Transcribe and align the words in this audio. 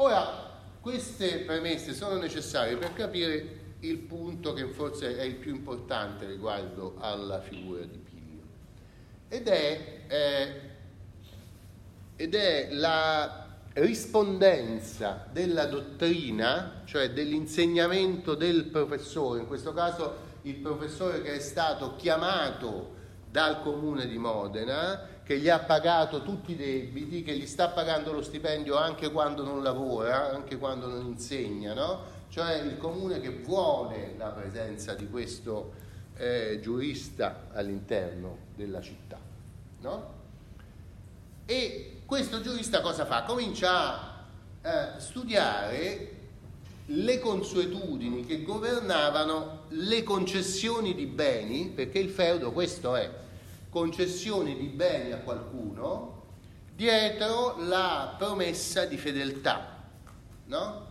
Ora, 0.00 0.60
queste 0.80 1.38
premesse 1.40 1.92
sono 1.92 2.18
necessarie 2.18 2.76
per 2.76 2.92
capire 2.92 3.56
il 3.80 3.98
punto 3.98 4.52
che 4.52 4.66
forse 4.66 5.18
è 5.18 5.22
il 5.22 5.34
più 5.34 5.52
importante 5.52 6.24
riguardo 6.24 6.94
alla 7.00 7.40
figura 7.40 7.82
di 7.82 7.98
Piglio. 7.98 8.42
Ed 9.28 9.48
è, 9.48 10.02
eh, 10.06 10.60
ed 12.14 12.32
è 12.32 12.68
la 12.70 13.46
rispondenza 13.72 15.26
della 15.32 15.64
dottrina, 15.64 16.82
cioè 16.84 17.10
dell'insegnamento 17.10 18.36
del 18.36 18.66
professore, 18.66 19.40
in 19.40 19.48
questo 19.48 19.72
caso 19.72 20.26
il 20.42 20.54
professore 20.58 21.22
che 21.22 21.34
è 21.34 21.40
stato 21.40 21.96
chiamato 21.96 22.94
dal 23.28 23.62
comune 23.62 24.06
di 24.06 24.16
Modena, 24.16 25.17
che 25.28 25.38
gli 25.38 25.50
ha 25.50 25.58
pagato 25.58 26.22
tutti 26.22 26.52
i 26.52 26.56
debiti, 26.56 27.22
che 27.22 27.36
gli 27.36 27.46
sta 27.46 27.68
pagando 27.68 28.12
lo 28.12 28.22
stipendio 28.22 28.78
anche 28.78 29.10
quando 29.10 29.44
non 29.44 29.62
lavora, 29.62 30.30
anche 30.30 30.56
quando 30.56 30.88
non 30.88 31.04
insegna, 31.04 31.74
no? 31.74 32.02
cioè 32.30 32.54
il 32.62 32.78
comune 32.78 33.20
che 33.20 33.28
vuole 33.28 34.14
la 34.16 34.28
presenza 34.28 34.94
di 34.94 35.06
questo 35.10 35.74
eh, 36.16 36.60
giurista 36.62 37.48
all'interno 37.52 38.38
della 38.56 38.80
città. 38.80 39.18
No? 39.82 40.14
E 41.44 42.00
questo 42.06 42.40
giurista 42.40 42.80
cosa 42.80 43.04
fa? 43.04 43.24
Comincia 43.24 44.00
a 44.00 44.24
eh, 44.62 44.98
studiare 44.98 46.16
le 46.86 47.18
consuetudini 47.18 48.24
che 48.24 48.42
governavano 48.42 49.64
le 49.68 50.02
concessioni 50.04 50.94
di 50.94 51.04
beni, 51.04 51.66
perché 51.66 51.98
il 51.98 52.08
feudo 52.08 52.50
questo 52.50 52.96
è, 52.96 53.26
concessioni 53.70 54.56
di 54.56 54.66
beni 54.66 55.12
a 55.12 55.18
qualcuno 55.18 56.16
dietro 56.74 57.56
la 57.58 58.14
promessa 58.16 58.84
di 58.84 58.96
fedeltà. 58.96 59.84
No? 60.46 60.86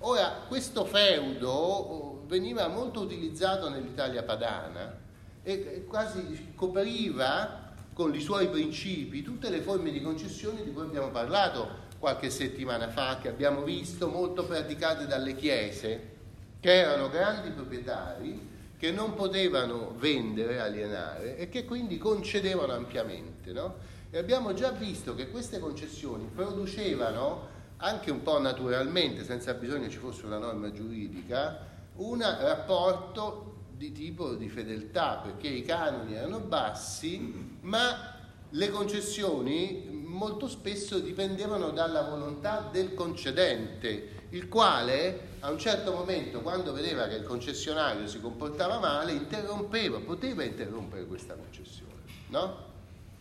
Ora, 0.00 0.44
questo 0.48 0.84
feudo 0.84 1.50
oh, 1.50 2.24
veniva 2.26 2.66
molto 2.68 3.00
utilizzato 3.00 3.68
nell'Italia 3.68 4.22
padana 4.22 4.98
e 5.42 5.84
quasi 5.86 6.52
copriva 6.54 7.72
con 7.92 8.14
i 8.14 8.20
suoi 8.20 8.48
principi 8.48 9.22
tutte 9.22 9.50
le 9.50 9.60
forme 9.60 9.90
di 9.90 10.00
concessione 10.02 10.62
di 10.62 10.72
cui 10.72 10.82
abbiamo 10.82 11.10
parlato 11.10 11.88
qualche 11.98 12.30
settimana 12.30 12.88
fa, 12.88 13.18
che 13.20 13.28
abbiamo 13.28 13.62
visto 13.62 14.08
molto 14.08 14.44
praticate 14.44 15.06
dalle 15.06 15.36
chiese, 15.36 16.16
che 16.60 16.72
erano 16.72 17.10
grandi 17.10 17.50
proprietari 17.50 18.49
che 18.80 18.90
non 18.90 19.12
potevano 19.12 19.94
vendere, 19.98 20.58
alienare 20.58 21.36
e 21.36 21.50
che 21.50 21.66
quindi 21.66 21.98
concedevano 21.98 22.72
ampiamente. 22.72 23.52
No? 23.52 23.74
E 24.08 24.16
abbiamo 24.16 24.54
già 24.54 24.70
visto 24.70 25.14
che 25.14 25.28
queste 25.28 25.58
concessioni 25.58 26.30
producevano 26.34 27.46
anche 27.76 28.10
un 28.10 28.22
po' 28.22 28.40
naturalmente, 28.40 29.22
senza 29.22 29.52
bisogno 29.52 29.82
che 29.82 29.90
ci 29.90 29.98
fosse 29.98 30.24
una 30.24 30.38
norma 30.38 30.72
giuridica, 30.72 31.58
un 31.96 32.20
rapporto 32.20 33.66
di 33.76 33.92
tipo 33.92 34.32
di 34.32 34.48
fedeltà, 34.48 35.20
perché 35.24 35.48
i 35.48 35.62
canoni 35.62 36.14
erano 36.14 36.40
bassi, 36.40 37.58
ma 37.60 38.14
le 38.48 38.70
concessioni 38.70 40.02
molto 40.06 40.48
spesso 40.48 40.98
dipendevano 41.00 41.68
dalla 41.68 42.04
volontà 42.04 42.66
del 42.72 42.94
concedente, 42.94 44.19
il 44.30 44.48
quale 44.48 45.28
a 45.40 45.50
un 45.50 45.58
certo 45.58 45.92
momento, 45.92 46.40
quando 46.40 46.72
vedeva 46.72 47.06
che 47.08 47.16
il 47.16 47.24
concessionario 47.24 48.06
si 48.06 48.20
comportava 48.20 48.78
male, 48.78 49.12
interrompeva, 49.12 49.98
poteva 49.98 50.44
interrompere 50.44 51.06
questa 51.06 51.34
concessione, 51.34 52.02
no? 52.28 52.68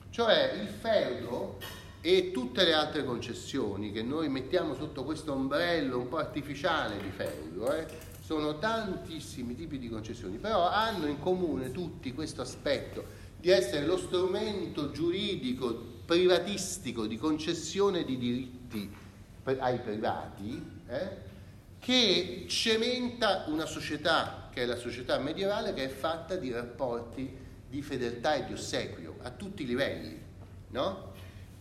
Cioè 0.09 0.53
il 0.59 0.67
feudo 0.67 1.57
e 2.01 2.31
tutte 2.31 2.63
le 2.63 2.73
altre 2.73 3.03
concessioni 3.03 3.91
che 3.91 4.01
noi 4.01 4.29
mettiamo 4.29 4.75
sotto 4.75 5.03
questo 5.03 5.33
ombrello 5.33 5.97
un 5.97 6.07
po' 6.07 6.17
artificiale 6.17 6.97
di 7.01 7.09
feudo, 7.09 7.73
eh, 7.73 7.87
sono 8.21 8.59
tantissimi 8.59 9.55
tipi 9.55 9.79
di 9.79 9.89
concessioni, 9.89 10.37
però 10.37 10.69
hanno 10.69 11.07
in 11.07 11.19
comune 11.19 11.71
tutti 11.71 12.13
questo 12.13 12.41
aspetto 12.41 13.03
di 13.39 13.49
essere 13.49 13.85
lo 13.85 13.97
strumento 13.97 14.91
giuridico 14.91 15.97
privatistico 16.05 17.05
di 17.05 17.17
concessione 17.17 18.03
di 18.03 18.17
diritti 18.17 19.07
ai 19.43 19.79
privati 19.79 20.81
eh, 20.87 21.27
che 21.79 22.45
cementa 22.47 23.45
una 23.47 23.65
società 23.65 24.49
che 24.51 24.63
è 24.63 24.65
la 24.65 24.75
società 24.75 25.17
medievale 25.17 25.73
che 25.73 25.85
è 25.85 25.89
fatta 25.89 26.35
di 26.35 26.51
rapporti 26.51 27.37
di 27.69 27.81
fedeltà 27.81 28.35
e 28.35 28.45
di 28.45 28.53
ossequio 28.53 29.15
a 29.21 29.29
tutti 29.31 29.63
i 29.63 29.65
livelli, 29.65 30.19
no? 30.69 31.13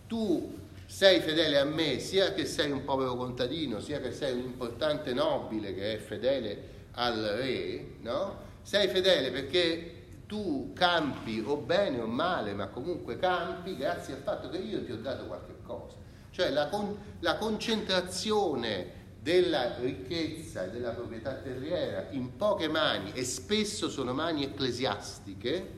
tu 0.07 0.57
sei 0.87 1.21
fedele 1.21 1.59
a 1.59 1.65
me 1.65 1.99
sia 1.99 2.33
che 2.33 2.47
sei 2.47 2.71
un 2.71 2.83
povero 2.83 3.15
contadino, 3.15 3.79
sia 3.79 4.01
che 4.01 4.11
sei 4.11 4.33
un 4.33 4.45
importante 4.45 5.13
nobile 5.13 5.75
che 5.75 5.95
è 5.95 5.99
fedele 5.99 6.77
al 6.93 7.21
re, 7.21 7.97
no? 8.01 8.47
Sei 8.63 8.89
fedele 8.89 9.31
perché 9.31 9.97
tu 10.27 10.73
campi 10.75 11.43
o 11.45 11.57
bene 11.57 12.01
o 12.01 12.07
male, 12.07 12.55
ma 12.55 12.69
comunque 12.69 13.19
campi 13.19 13.77
grazie 13.77 14.15
al 14.15 14.21
fatto 14.21 14.49
che 14.49 14.57
io 14.57 14.83
ti 14.83 14.91
ho 14.91 14.97
dato 14.97 15.27
qualche 15.27 15.57
cosa. 15.63 15.97
Cioè 16.39 16.51
la, 16.51 16.69
con, 16.69 16.97
la 17.19 17.37
concentrazione 17.37 18.93
della 19.21 19.77
ricchezza 19.81 20.67
e 20.67 20.71
della 20.71 20.91
proprietà 20.91 21.33
terriera 21.33 22.07
in 22.11 22.37
poche 22.37 22.69
mani 22.69 23.11
e 23.13 23.25
spesso 23.25 23.91
sono 23.91 24.15
mani 24.15 24.45
ecclesiastiche, 24.45 25.69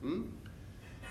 mh? 0.00 0.08
Hm? 0.08 0.24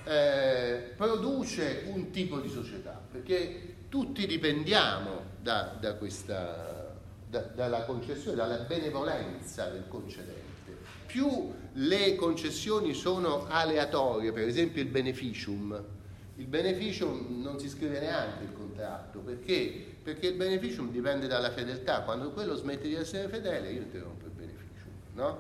eh, 0.06 0.94
produce 0.98 1.84
un 1.94 2.10
tipo 2.10 2.40
di 2.40 2.50
società, 2.50 3.00
perché 3.12 3.76
tutti 3.90 4.26
dipendiamo 4.26 5.22
da, 5.40 5.78
da 5.80 5.94
questa, 5.98 6.96
da, 7.30 7.42
dalla 7.42 7.84
concessione, 7.84 8.36
dalla 8.36 8.58
benevolenza 8.58 9.68
del 9.70 9.88
concedente. 9.88 10.78
Più 11.06 11.54
le 11.74 12.16
concessioni 12.16 12.96
sono 12.96 13.46
aleatorie, 13.48 14.32
per 14.32 14.48
esempio 14.48 14.82
il 14.82 14.88
beneficium, 14.88 15.94
il 16.38 16.48
beneficium 16.48 17.42
non 17.42 17.60
si 17.60 17.70
scrive 17.70 18.00
neanche 18.00 18.44
il 18.44 18.54
contratto, 18.54 19.20
perché? 19.20 19.96
Perché 20.04 20.28
il 20.28 20.36
beneficium 20.36 20.92
dipende 20.92 21.28
dalla 21.28 21.52
fedeltà, 21.52 22.02
quando 22.02 22.32
quello 22.32 22.56
smette 22.56 22.88
di 22.88 22.96
essere 22.96 23.30
fedele 23.30 23.72
io 23.72 23.82
interrompo 23.82 24.26
il 24.26 24.32
beneficium, 24.32 24.92
no? 25.14 25.40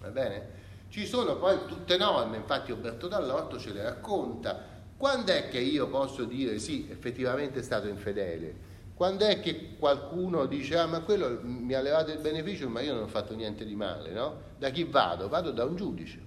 Va 0.00 0.08
bene? 0.08 0.56
Ci 0.90 1.06
sono 1.06 1.36
poi 1.36 1.58
tutte 1.66 1.96
norme, 1.96 2.36
infatti 2.36 2.70
Roberto 2.70 3.08
Dall'Orto 3.08 3.58
ce 3.58 3.72
le 3.72 3.82
racconta. 3.82 4.76
Quando 4.96 5.32
è 5.32 5.48
che 5.48 5.58
io 5.58 5.88
posso 5.88 6.24
dire 6.24 6.58
sì, 6.58 6.88
effettivamente 6.90 7.60
è 7.60 7.62
stato 7.62 7.88
infedele? 7.88 8.66
Quando 8.94 9.24
è 9.26 9.40
che 9.40 9.76
qualcuno 9.78 10.46
dice 10.46 10.76
ah 10.76 10.86
ma 10.86 11.00
quello 11.00 11.38
mi 11.42 11.72
ha 11.72 11.80
levato 11.80 12.10
il 12.10 12.18
beneficio 12.18 12.68
ma 12.68 12.80
io 12.80 12.94
non 12.94 13.04
ho 13.04 13.06
fatto 13.06 13.34
niente 13.34 13.64
di 13.64 13.76
male, 13.76 14.10
no? 14.12 14.40
Da 14.58 14.70
chi 14.70 14.84
vado? 14.84 15.28
Vado 15.28 15.52
da 15.52 15.64
un 15.64 15.76
giudice. 15.76 16.20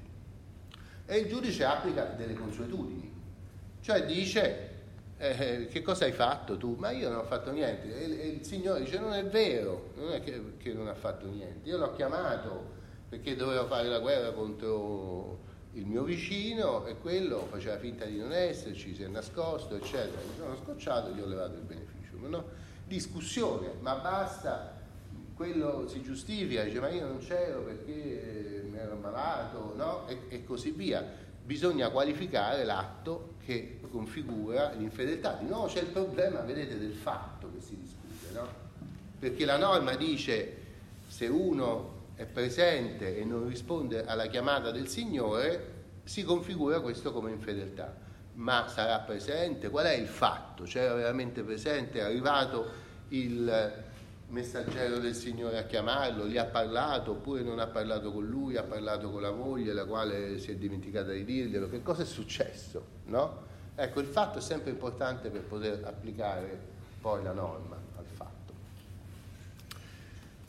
E 1.06 1.17
il 1.17 1.28
giudice 1.28 1.66
applica 1.66 2.06
delle 2.06 2.34
consuetudini. 2.34 3.10
Cioè 3.81 4.05
dice 4.05 4.69
eh, 5.17 5.67
che 5.69 5.81
cosa 5.81 6.05
hai 6.05 6.11
fatto 6.11 6.57
tu? 6.57 6.75
Ma 6.79 6.91
io 6.91 7.09
non 7.09 7.19
ho 7.19 7.23
fatto 7.23 7.51
niente. 7.51 7.99
E, 7.99 8.27
il 8.27 8.45
Signore 8.45 8.81
dice 8.81 8.99
non 8.99 9.13
è 9.13 9.25
vero, 9.25 9.91
non 9.95 10.13
è 10.13 10.21
che, 10.21 10.57
che 10.57 10.73
non 10.73 10.87
ha 10.87 10.95
fatto 10.95 11.27
niente. 11.27 11.67
Io 11.67 11.77
l'ho 11.77 11.93
chiamato 11.93 12.79
perché 13.09 13.35
dovevo 13.35 13.65
fare 13.65 13.87
la 13.87 13.99
guerra 13.99 14.31
contro 14.31 15.49
il 15.73 15.85
mio 15.85 16.03
vicino 16.03 16.85
e 16.85 16.97
quello 16.97 17.45
faceva 17.49 17.77
finta 17.77 18.05
di 18.05 18.17
non 18.17 18.31
esserci, 18.31 18.95
si 18.95 19.03
è 19.03 19.07
nascosto, 19.07 19.75
eccetera. 19.75 20.21
Mi 20.21 20.35
sono 20.37 20.55
scocciato 20.55 21.09
e 21.09 21.13
gli 21.13 21.21
ho 21.21 21.27
levato 21.27 21.55
il 21.55 21.63
beneficio. 21.63 22.17
No? 22.27 22.45
Discussione, 22.85 23.73
ma 23.79 23.95
basta, 23.95 24.79
quello 25.35 25.87
si 25.87 26.01
giustifica, 26.01 26.63
dice 26.63 26.79
ma 26.79 26.89
io 26.89 27.05
non 27.05 27.19
c'ero 27.19 27.61
perché 27.61 28.63
mi 28.69 28.77
ero 28.77 28.93
ammalato, 28.93 29.73
no? 29.75 30.07
e, 30.07 30.19
e 30.29 30.43
così 30.43 30.71
via. 30.71 31.29
Bisogna 31.51 31.89
qualificare 31.89 32.63
l'atto 32.63 33.34
che 33.44 33.81
configura 33.91 34.72
l'infedeltà. 34.72 35.34
Di 35.34 35.47
nuovo 35.47 35.67
c'è 35.67 35.81
il 35.81 35.88
problema, 35.88 36.39
vedete, 36.39 36.79
del 36.79 36.94
fatto 36.94 37.51
che 37.51 37.59
si 37.59 37.78
discute, 37.78 38.31
no? 38.31 38.47
Perché 39.20 39.43
la 39.43 39.58
norma 39.58 39.96
dice 39.96 40.55
se 41.05 41.28
uno 41.28 42.05
è 42.16 42.23
presente 42.23 43.17
e 43.17 43.25
non 43.25 43.49
risponde 43.49 44.05
alla 44.05 44.28
chiamata 44.28 44.72
del 44.72 44.87
Signore, 44.87 45.73
si 46.05 46.23
configura 46.23 46.79
questo 46.79 47.11
come 47.11 47.31
infedeltà. 47.31 47.97
Ma 48.35 48.70
sarà 48.70 48.99
presente? 48.99 49.70
Qual 49.70 49.84
è 49.84 49.93
il 49.93 50.08
fatto? 50.08 50.64
C'era 50.64 50.93
veramente 50.93 51.43
presente? 51.43 51.99
È 51.99 52.03
arrivato 52.03 52.66
il 53.09 53.73
messaggero 54.31 54.97
del 54.97 55.13
Signore 55.13 55.57
a 55.57 55.63
chiamarlo, 55.63 56.25
gli 56.25 56.37
ha 56.37 56.45
parlato 56.45 57.11
oppure 57.11 57.41
non 57.41 57.59
ha 57.59 57.67
parlato 57.67 58.11
con 58.11 58.25
lui, 58.25 58.57
ha 58.57 58.63
parlato 58.63 59.09
con 59.09 59.22
la 59.22 59.31
moglie, 59.31 59.73
la 59.73 59.85
quale 59.85 60.39
si 60.39 60.51
è 60.51 60.55
dimenticata 60.55 61.11
di 61.11 61.23
dirglielo. 61.23 61.69
Che 61.69 61.83
cosa 61.83 62.01
è 62.01 62.05
successo? 62.05 62.83
No? 63.05 63.49
Ecco, 63.75 63.99
il 63.99 64.07
fatto 64.07 64.39
è 64.39 64.41
sempre 64.41 64.72
importante 64.72 65.29
per 65.29 65.41
poter 65.41 65.81
applicare 65.85 66.59
poi 66.99 67.23
la 67.23 67.33
norma. 67.33 67.89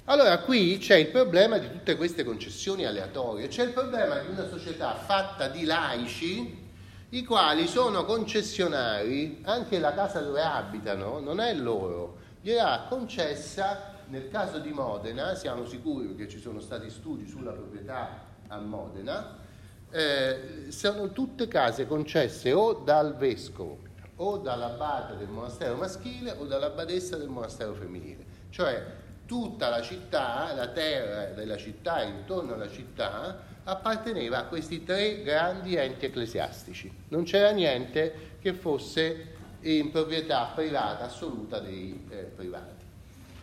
Allora 0.06 0.37
qui 0.40 0.78
c'è 0.78 0.96
il 0.96 1.08
problema 1.08 1.58
di 1.58 1.70
tutte 1.70 1.96
queste 1.96 2.25
concessioni 2.25 2.85
aleatorie, 2.85 3.46
c'è 3.46 3.62
il 3.62 3.70
problema 3.70 4.19
di 4.19 4.31
una 4.31 4.49
società 4.49 4.96
fatta 4.96 5.46
di 5.46 5.64
laici 5.64 6.58
i 7.11 7.25
quali 7.25 7.69
sono 7.69 8.05
concessionari, 8.05 9.43
anche 9.44 9.78
la 9.78 9.94
casa 9.94 10.20
dove 10.20 10.43
abitano 10.43 11.20
non 11.20 11.38
è 11.38 11.55
loro, 11.55 12.19
gliel'ha 12.43 12.87
concessa 12.89 13.91
nel 14.09 14.29
caso 14.29 14.59
di 14.59 14.71
Modena, 14.71 15.35
siamo 15.35 15.65
sicuri 15.65 16.15
che 16.15 16.29
ci 16.29 16.39
sono 16.39 16.61
stati 16.61 16.91
studi 16.91 17.27
sulla 17.27 17.53
proprietà 17.53 18.27
a 18.49 18.59
Modena, 18.59 19.39
eh, 19.91 20.67
sono 20.69 21.12
tutte 21.12 21.49
case 21.49 21.87
concesse 21.87 22.53
o 22.53 22.75
dal 22.75 23.17
vescovo 23.17 23.79
o 24.17 24.39
dall'abate 24.39 25.17
del 25.17 25.29
monastero 25.29 25.77
maschile 25.77 26.33
o 26.33 26.44
dalla 26.44 26.71
badessa 26.71 27.17
del 27.17 27.29
monastero 27.29 27.75
femminile. 27.75 28.25
Cioè 28.50 28.85
tutta 29.25 29.69
la 29.69 29.81
città, 29.81 30.53
la 30.55 30.69
terra 30.69 31.33
della 31.33 31.56
città 31.56 32.03
intorno 32.03 32.55
alla 32.55 32.69
città 32.69 33.50
apparteneva 33.65 34.38
a 34.38 34.45
questi 34.45 34.85
tre 34.85 35.23
grandi 35.23 35.77
enti 35.77 36.06
ecclesiastici. 36.06 36.93
Non 37.09 37.23
c'era 37.25 37.50
niente 37.50 38.37
che 38.41 38.53
fosse 38.53 39.41
in 39.62 39.91
proprietà 39.91 40.50
privata 40.55 41.05
assoluta 41.05 41.59
dei 41.61 42.06
eh, 42.11 42.17
privati. 42.35 42.85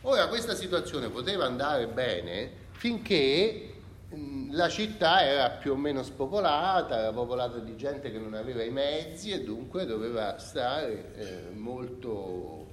Ora 0.01 0.27
questa 0.27 0.55
situazione 0.55 1.09
poteva 1.09 1.45
andare 1.45 1.87
bene 1.87 2.49
finché 2.71 3.73
mh, 4.09 4.55
la 4.55 4.69
città 4.69 5.23
era 5.23 5.49
più 5.49 5.73
o 5.73 5.75
meno 5.75 6.03
spopolata, 6.03 6.99
era 6.99 7.11
popolata 7.11 7.57
di 7.59 7.75
gente 7.75 8.11
che 8.11 8.17
non 8.17 8.33
aveva 8.33 8.63
i 8.63 8.69
mezzi 8.69 9.31
e 9.31 9.43
dunque 9.43 9.85
doveva 9.85 10.37
stare 10.37 11.13
eh, 11.15 11.49
molto, 11.53 12.67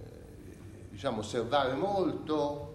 eh, 0.00 0.88
diciamo, 0.90 1.20
osservare 1.20 1.74
molto 1.74 2.74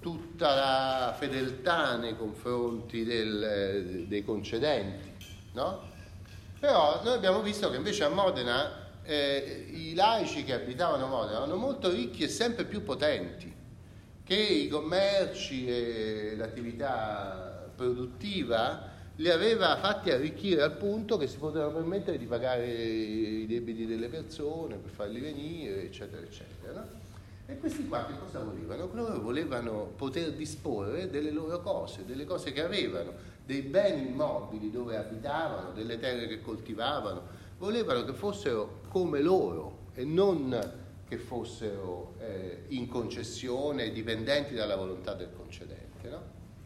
tutta 0.00 0.54
la 0.54 1.14
fedeltà 1.16 1.96
nei 1.96 2.16
confronti 2.16 3.04
del, 3.04 4.06
dei 4.08 4.24
concedenti, 4.24 5.12
no? 5.52 5.90
Però 6.58 7.02
noi 7.04 7.14
abbiamo 7.14 7.40
visto 7.40 7.70
che 7.70 7.76
invece 7.76 8.04
a 8.04 8.08
Modena 8.08 8.81
eh, 9.04 9.66
i 9.70 9.94
laici 9.94 10.44
che 10.44 10.54
abitavano 10.54 11.06
Modena 11.06 11.38
erano 11.38 11.56
molto 11.56 11.90
ricchi 11.90 12.22
e 12.22 12.28
sempre 12.28 12.64
più 12.64 12.82
potenti, 12.82 13.52
che 14.24 14.34
i 14.34 14.68
commerci 14.68 15.66
e 15.66 16.34
l'attività 16.36 17.70
produttiva 17.74 18.90
li 19.16 19.28
aveva 19.28 19.76
fatti 19.76 20.10
arricchire 20.10 20.62
al 20.62 20.76
punto 20.76 21.16
che 21.16 21.26
si 21.26 21.36
potevano 21.36 21.72
permettere 21.72 22.18
di 22.18 22.24
pagare 22.26 22.66
i 22.66 23.46
debiti 23.46 23.86
delle 23.86 24.08
persone 24.08 24.76
per 24.76 24.90
farli 24.90 25.20
venire, 25.20 25.84
eccetera, 25.84 26.22
eccetera. 26.22 26.80
No? 26.80 27.00
E 27.46 27.58
questi 27.58 27.86
qua 27.86 28.06
che 28.06 28.14
cosa 28.18 28.40
volevano? 28.40 28.88
Loro 28.92 29.20
volevano 29.20 29.92
poter 29.96 30.32
disporre 30.32 31.10
delle 31.10 31.30
loro 31.30 31.60
cose, 31.60 32.06
delle 32.06 32.24
cose 32.24 32.52
che 32.52 32.62
avevano, 32.62 33.12
dei 33.44 33.62
beni 33.62 34.06
immobili 34.06 34.70
dove 34.70 34.96
abitavano, 34.96 35.72
delle 35.72 35.98
terre 35.98 36.26
che 36.28 36.40
coltivavano, 36.40 37.40
volevano 37.62 38.02
che 38.04 38.12
fossero 38.12 38.80
come 38.88 39.20
loro 39.20 39.90
e 39.94 40.04
non 40.04 40.80
che 41.06 41.16
fossero 41.16 42.14
eh, 42.18 42.64
in 42.70 42.88
concessione, 42.88 43.92
dipendenti 43.92 44.52
dalla 44.52 44.74
volontà 44.74 45.14
del 45.14 45.30
concedente. 45.32 46.08
No? 46.08 46.41